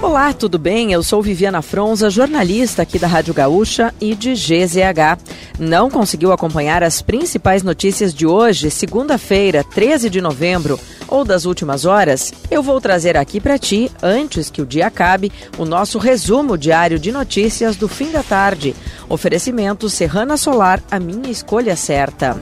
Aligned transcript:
Olá, 0.00 0.32
tudo 0.32 0.60
bem? 0.60 0.92
Eu 0.92 1.02
sou 1.02 1.20
Viviana 1.20 1.60
Fronza, 1.60 2.08
jornalista 2.08 2.82
aqui 2.82 3.00
da 3.00 3.08
Rádio 3.08 3.34
Gaúcha 3.34 3.92
e 4.00 4.14
de 4.14 4.32
GZH. 4.32 5.18
Não 5.58 5.90
conseguiu 5.90 6.30
acompanhar 6.30 6.84
as 6.84 7.02
principais 7.02 7.64
notícias 7.64 8.14
de 8.14 8.24
hoje, 8.24 8.70
segunda-feira, 8.70 9.64
13 9.64 10.08
de 10.08 10.20
novembro, 10.20 10.78
ou 11.08 11.24
das 11.24 11.46
últimas 11.46 11.84
horas? 11.84 12.32
Eu 12.48 12.62
vou 12.62 12.80
trazer 12.80 13.16
aqui 13.16 13.40
para 13.40 13.58
ti, 13.58 13.90
antes 14.00 14.50
que 14.50 14.62
o 14.62 14.66
dia 14.66 14.86
acabe, 14.86 15.32
o 15.58 15.64
nosso 15.64 15.98
resumo 15.98 16.56
diário 16.56 16.98
de 16.98 17.10
notícias 17.10 17.74
do 17.74 17.88
fim 17.88 18.12
da 18.12 18.22
tarde. 18.22 18.76
Oferecimento 19.08 19.90
Serrana 19.90 20.36
Solar, 20.36 20.80
a 20.92 21.00
minha 21.00 21.28
escolha 21.28 21.74
certa. 21.74 22.36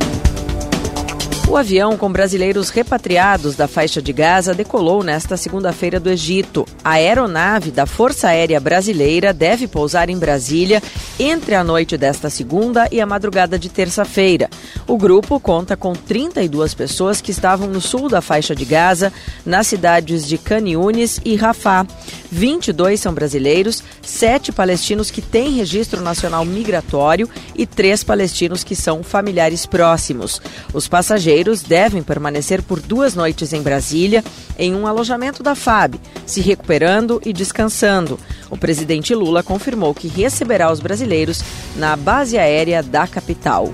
O 1.49 1.57
avião 1.57 1.97
com 1.97 2.11
brasileiros 2.11 2.71
repatriados 2.71 3.55
da 3.55 3.69
faixa 3.69 4.03
de 4.03 4.13
Gaza 4.13 4.53
decolou 4.53 5.05
nesta 5.05 5.37
segunda-feira 5.37 6.01
do 6.01 6.11
Egito. 6.11 6.67
A 6.83 6.95
aeronave 6.95 7.71
da 7.71 7.87
Força 7.87 8.29
Aérea 8.29 8.59
Brasileira 8.59 9.33
deve 9.33 9.69
pousar 9.69 10.11
em 10.11 10.19
Brasília 10.19 10.83
entre 11.21 11.55
a 11.55 11.63
noite 11.63 11.97
desta 11.97 12.29
segunda 12.29 12.89
e 12.91 13.01
a 13.01 13.07
madrugada 13.07 13.57
de 13.57 13.69
terça-feira. 13.69 14.51
O 14.89 14.99
grupo 14.99 15.39
conta 15.39 15.77
com 15.77 15.93
32 15.93 16.75
pessoas 16.75 17.21
que 17.21 17.31
estavam 17.31 17.69
no 17.69 17.81
sul 17.81 18.09
da 18.09 18.21
faixa 18.21 18.55
de 18.55 18.65
Gaza, 18.65 19.13
nas 19.45 19.69
cidades 19.69 20.27
de 20.27 20.39
Caniunes 20.39 21.21
e 21.25 21.37
Rafah. 21.37 21.87
22 22.29 23.01
são 23.01 23.15
brasileiros, 23.15 23.85
7 24.03 24.51
palestinos 24.51 25.13
que 25.13 25.23
têm 25.23 25.53
registro 25.53 26.03
nacional 26.03 26.45
migratório 26.45 27.31
e 27.55 27.65
3 27.65 28.03
palestinos 28.03 28.65
que 28.65 28.75
são 28.75 29.05
familiares 29.05 29.65
próximos. 29.65 30.43
Os 30.75 30.89
passageiros 30.89 31.36
devem 31.63 32.03
permanecer 32.03 32.63
por 32.63 32.81
duas 32.81 33.15
noites 33.15 33.53
em 33.53 33.63
Brasília, 33.63 34.25
em 34.59 34.75
um 34.75 34.87
alojamento 34.87 35.43
da 35.43 35.55
FAB, 35.55 35.97
se 36.25 36.41
recuperando 36.41 37.21
e 37.25 37.33
descansando. 37.33 38.19
O 38.51 38.57
presidente 38.57 39.15
Lula 39.15 39.43
confirmou 39.43 39.95
que 39.95 40.09
receberá 40.09 40.71
os 40.73 40.81
brasileiros 40.81 41.43
na 41.77 41.97
base 41.97 42.39
aérea 42.39 42.83
da 42.83 43.07
capital. 43.07 43.73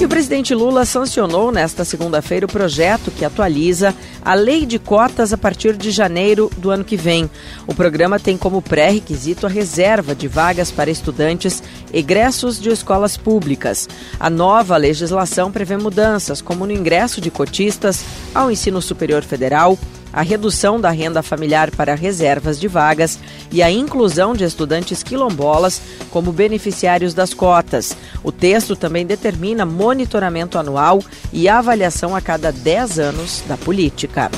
E 0.00 0.04
o 0.04 0.08
presidente 0.08 0.54
Lula 0.54 0.84
sancionou 0.84 1.50
nesta 1.50 1.84
segunda-feira 1.84 2.46
o 2.46 2.48
projeto 2.48 3.10
que 3.10 3.24
atualiza 3.24 3.92
a 4.24 4.32
lei 4.32 4.64
de 4.64 4.78
cotas 4.78 5.32
a 5.32 5.36
partir 5.36 5.76
de 5.76 5.90
janeiro 5.90 6.48
do 6.56 6.70
ano 6.70 6.84
que 6.84 6.96
vem. 6.96 7.28
O 7.66 7.74
programa 7.74 8.20
tem 8.20 8.36
como 8.36 8.62
pré-requisito 8.62 9.44
a 9.44 9.48
reserva 9.48 10.14
de 10.14 10.28
vagas 10.28 10.70
para 10.70 10.88
estudantes 10.88 11.64
egressos 11.92 12.60
de 12.60 12.68
escolas 12.68 13.16
públicas. 13.16 13.88
A 14.20 14.30
nova 14.30 14.76
legislação 14.76 15.50
prevê 15.50 15.76
mudanças, 15.76 16.40
como 16.40 16.64
no 16.64 16.72
ingresso 16.72 17.20
de 17.20 17.28
cotistas 17.28 18.04
ao 18.32 18.52
ensino 18.52 18.80
superior 18.80 19.24
federal 19.24 19.76
a 20.12 20.22
redução 20.22 20.80
da 20.80 20.90
renda 20.90 21.22
familiar 21.22 21.70
para 21.70 21.94
reservas 21.94 22.58
de 22.58 22.68
vagas 22.68 23.18
e 23.50 23.62
a 23.62 23.70
inclusão 23.70 24.34
de 24.34 24.44
estudantes 24.44 25.02
quilombolas 25.02 25.80
como 26.10 26.32
beneficiários 26.32 27.14
das 27.14 27.34
cotas. 27.34 27.96
O 28.22 28.32
texto 28.32 28.76
também 28.76 29.06
determina 29.06 29.64
monitoramento 29.64 30.58
anual 30.58 31.02
e 31.32 31.48
avaliação 31.48 32.14
a 32.14 32.20
cada 32.20 32.50
10 32.50 32.98
anos 32.98 33.42
da 33.46 33.56
política. 33.56 34.30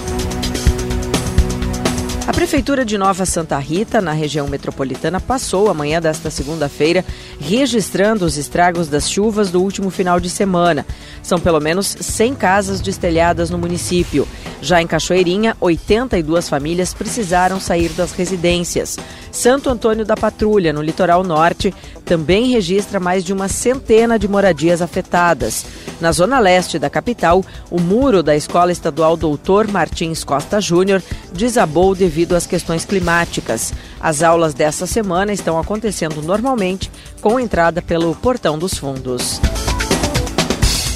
A 2.27 2.33
Prefeitura 2.33 2.85
de 2.85 2.97
Nova 2.97 3.27
Santa 3.27 3.59
Rita, 3.59 4.01
na 4.01 4.13
região 4.13 4.47
metropolitana, 4.47 5.21
passou 5.21 5.69
amanhã 5.69 6.01
desta 6.01 6.31
segunda-feira 6.31 7.05
registrando 7.41 8.25
os 8.25 8.37
estragos 8.37 8.89
das 8.89 9.11
chuvas 9.11 9.51
do 9.51 9.61
último 9.61 9.91
final 9.91 10.21
de 10.21 10.31
semana. 10.31 10.87
São 11.23 11.41
pelo 11.41 11.59
menos 11.61 11.97
100 12.01 12.35
casas 12.35 12.81
destelhadas 12.81 13.51
no 13.51 13.59
município. 13.59 14.29
Já 14.63 14.81
em 14.81 14.87
Cachoeirinha, 14.87 15.57
82 15.61 16.49
famílias 16.49 16.95
precisaram 16.95 17.59
sair 17.59 17.89
das 17.91 18.13
residências. 18.13 18.97
Santo 19.33 19.71
Antônio 19.71 20.05
da 20.05 20.17
Patrulha, 20.17 20.73
no 20.73 20.83
litoral 20.83 21.23
norte, 21.23 21.75
também 22.05 22.51
registra 22.51 22.99
mais 22.99 23.23
de 23.25 23.33
uma 23.33 23.49
centena 23.49 24.19
de 24.19 24.27
moradias 24.27 24.83
afetadas. 24.83 25.65
Na 26.01 26.13
zona 26.13 26.39
leste 26.39 26.79
da 26.79 26.91
capital, 26.91 27.45
o 27.71 27.81
muro 27.81 28.23
da 28.23 28.35
Escola 28.35 28.73
Estadual 28.73 29.17
Doutor 29.17 29.69
Martins 29.69 30.25
Costa 30.25 30.61
Júnior 30.61 31.03
desabou 31.33 31.95
devido 31.95 32.35
às 32.35 32.47
questões 32.47 32.85
climáticas. 32.85 33.73
As 34.01 34.23
aulas 34.23 34.55
dessa 34.55 34.87
semana 34.87 35.33
estão 35.33 35.59
acontecendo 35.59 36.23
normalmente, 36.23 36.91
com 37.21 37.39
entrada 37.39 37.81
pelo 37.81 38.15
Portão 38.17 38.59
dos 38.59 38.75
Fundos. 38.75 39.41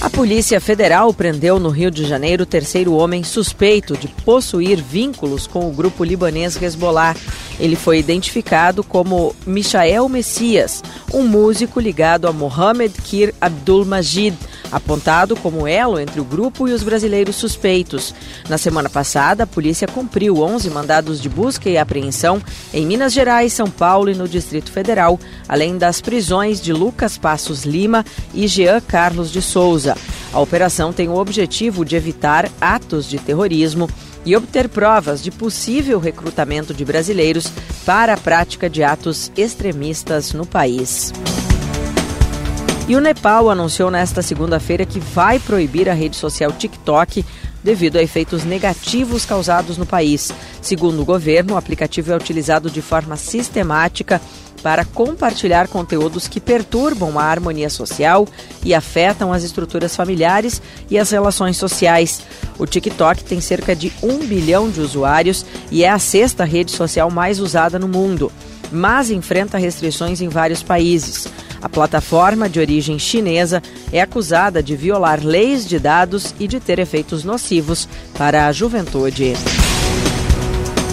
A 0.04 0.10
Polícia 0.10 0.60
Federal 0.60 1.14
prendeu 1.14 1.58
no 1.58 1.70
Rio 1.70 1.90
de 1.90 2.04
Janeiro 2.04 2.42
o 2.42 2.46
terceiro 2.46 2.92
homem 2.92 3.24
suspeito 3.24 3.96
de 3.96 4.06
possuir 4.06 4.76
vínculos 4.76 5.46
com 5.46 5.66
o 5.66 5.72
grupo 5.72 6.04
libanês 6.04 6.60
Hezbollah. 6.60 7.16
Ele 7.58 7.74
foi 7.74 8.00
identificado 8.00 8.84
como 8.84 9.34
Michael 9.46 10.06
Messias, 10.10 10.82
um 11.10 11.26
músico 11.26 11.80
ligado 11.80 12.28
a 12.28 12.34
Mohamed 12.34 12.92
Kir 13.00 13.34
Abdul 13.40 13.86
Majid, 13.86 14.36
apontado 14.74 15.36
como 15.36 15.68
elo 15.68 16.00
entre 16.00 16.20
o 16.20 16.24
grupo 16.24 16.68
e 16.68 16.72
os 16.72 16.82
brasileiros 16.82 17.36
suspeitos. 17.36 18.12
Na 18.48 18.58
semana 18.58 18.90
passada, 18.90 19.44
a 19.44 19.46
polícia 19.46 19.86
cumpriu 19.86 20.40
11 20.42 20.68
mandados 20.70 21.22
de 21.22 21.28
busca 21.28 21.70
e 21.70 21.78
apreensão 21.78 22.42
em 22.72 22.84
Minas 22.84 23.12
Gerais, 23.12 23.52
São 23.52 23.70
Paulo 23.70 24.10
e 24.10 24.14
no 24.14 24.26
Distrito 24.26 24.72
Federal, 24.72 25.18
além 25.48 25.78
das 25.78 26.00
prisões 26.00 26.60
de 26.60 26.72
Lucas 26.72 27.16
Passos 27.16 27.64
Lima 27.64 28.04
e 28.34 28.48
Jean 28.48 28.80
Carlos 28.80 29.30
de 29.30 29.40
Souza. 29.40 29.96
A 30.32 30.40
operação 30.40 30.92
tem 30.92 31.08
o 31.08 31.16
objetivo 31.16 31.84
de 31.84 31.94
evitar 31.94 32.50
atos 32.60 33.08
de 33.08 33.18
terrorismo 33.18 33.88
e 34.26 34.34
obter 34.34 34.68
provas 34.68 35.22
de 35.22 35.30
possível 35.30 36.00
recrutamento 36.00 36.74
de 36.74 36.84
brasileiros 36.84 37.52
para 37.84 38.14
a 38.14 38.16
prática 38.16 38.68
de 38.68 38.82
atos 38.82 39.30
extremistas 39.36 40.32
no 40.32 40.44
país. 40.44 41.12
E 42.86 42.94
o 42.94 43.00
Nepal 43.00 43.48
anunciou 43.48 43.90
nesta 43.90 44.20
segunda-feira 44.20 44.84
que 44.84 45.00
vai 45.00 45.38
proibir 45.38 45.88
a 45.88 45.94
rede 45.94 46.16
social 46.16 46.52
TikTok 46.52 47.24
devido 47.62 47.96
a 47.96 48.02
efeitos 48.02 48.44
negativos 48.44 49.24
causados 49.24 49.78
no 49.78 49.86
país. 49.86 50.30
Segundo 50.60 51.00
o 51.00 51.04
governo, 51.04 51.54
o 51.54 51.56
aplicativo 51.56 52.12
é 52.12 52.16
utilizado 52.16 52.70
de 52.70 52.82
forma 52.82 53.16
sistemática 53.16 54.20
para 54.62 54.84
compartilhar 54.84 55.66
conteúdos 55.68 56.28
que 56.28 56.40
perturbam 56.40 57.18
a 57.18 57.24
harmonia 57.24 57.70
social 57.70 58.28
e 58.62 58.74
afetam 58.74 59.32
as 59.32 59.42
estruturas 59.42 59.96
familiares 59.96 60.60
e 60.90 60.98
as 60.98 61.10
relações 61.10 61.56
sociais. 61.56 62.20
O 62.58 62.66
TikTok 62.66 63.24
tem 63.24 63.40
cerca 63.40 63.74
de 63.74 63.90
um 64.02 64.18
bilhão 64.26 64.68
de 64.70 64.82
usuários 64.82 65.44
e 65.70 65.84
é 65.84 65.88
a 65.88 65.98
sexta 65.98 66.44
rede 66.44 66.70
social 66.70 67.10
mais 67.10 67.40
usada 67.40 67.78
no 67.78 67.88
mundo, 67.88 68.30
mas 68.70 69.10
enfrenta 69.10 69.56
restrições 69.56 70.20
em 70.20 70.28
vários 70.28 70.62
países. 70.62 71.28
A 71.64 71.68
plataforma 71.70 72.46
de 72.46 72.60
origem 72.60 72.98
chinesa 72.98 73.62
é 73.90 73.98
acusada 73.98 74.62
de 74.62 74.76
violar 74.76 75.24
leis 75.24 75.66
de 75.66 75.78
dados 75.78 76.34
e 76.38 76.46
de 76.46 76.60
ter 76.60 76.78
efeitos 76.78 77.24
nocivos 77.24 77.88
para 78.18 78.46
a 78.46 78.52
juventude. 78.52 79.32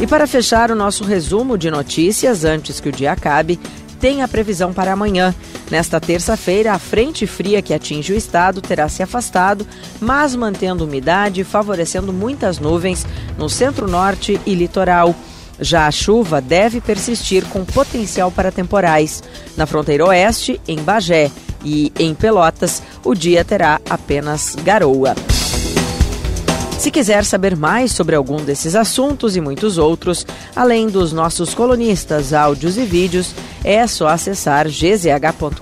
E 0.02 0.08
para 0.08 0.26
fechar 0.26 0.72
o 0.72 0.76
nosso 0.76 1.04
resumo 1.04 1.58
de 1.58 1.70
notícias 1.70 2.46
antes 2.46 2.80
que 2.80 2.88
o 2.88 2.92
dia 2.92 3.12
acabe, 3.12 3.60
tem 4.00 4.24
a 4.24 4.30
previsão 4.30 4.72
para 4.72 4.94
amanhã. 4.94 5.36
Nesta 5.70 6.00
terça-feira, 6.00 6.72
a 6.72 6.80
frente 6.80 7.28
fria 7.28 7.62
que 7.62 7.74
atinge 7.74 8.14
o 8.14 8.18
estado 8.18 8.62
terá 8.62 8.88
se 8.88 9.04
afastado, 9.04 9.68
mas 10.00 10.38
mantendo 10.38 10.86
umidade 10.86 11.44
favorecendo 11.44 12.14
muitas 12.14 12.60
nuvens 12.60 13.06
no 13.38 13.50
centro-norte 13.50 14.40
e 14.46 14.56
litoral. 14.56 15.14
Já 15.62 15.86
a 15.86 15.92
chuva 15.92 16.42
deve 16.42 16.82
persistir 16.82 17.46
com 17.46 17.64
potencial 17.64 18.32
para 18.32 18.52
temporais. 18.52 19.24
Na 19.56 19.68
fronteira 19.68 20.06
oeste, 20.08 20.60
em 20.68 20.80
Bagé 20.82 21.30
e 21.64 21.94
em 22.00 22.16
Pelotas, 22.16 22.82
o 23.06 23.14
dia 23.14 23.46
terá 23.46 23.80
apenas 23.88 24.56
garoa. 24.56 25.16
Se 26.82 26.90
quiser 26.90 27.24
saber 27.24 27.56
mais 27.56 27.92
sobre 27.92 28.16
algum 28.16 28.38
desses 28.38 28.74
assuntos 28.74 29.36
e 29.36 29.42
muitos 29.42 29.78
outros, 29.78 30.26
além 30.56 30.88
dos 30.88 31.14
nossos 31.14 31.54
colunistas, 31.54 32.34
áudios 32.34 32.76
e 32.76 32.84
vídeos, 32.84 33.36
é 33.64 33.86
só 33.86 34.08
acessar 34.08 34.68
gzh.com.br 34.68 35.62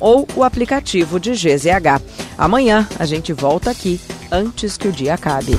ou 0.00 0.26
o 0.34 0.42
aplicativo 0.42 1.20
de 1.20 1.32
GZH. 1.32 2.00
Amanhã 2.38 2.88
a 2.98 3.04
gente 3.04 3.34
volta 3.34 3.70
aqui 3.70 4.00
antes 4.30 4.78
que 4.78 4.88
o 4.88 4.92
dia 4.92 5.12
acabe. 5.12 5.58